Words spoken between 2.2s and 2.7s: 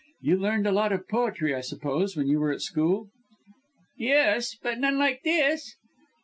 you were at